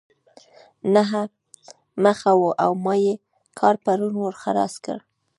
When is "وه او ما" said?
2.39-2.93